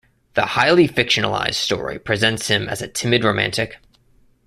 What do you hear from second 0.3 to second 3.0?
The highly fictionalized story presents him as a